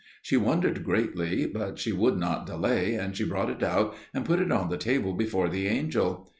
[0.23, 4.39] She wondered greatly, but she would not delay, and she brought it out and put
[4.39, 6.27] it on the table before the angel.